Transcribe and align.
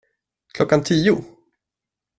Klockan 0.55 0.83
tio? 0.91 1.15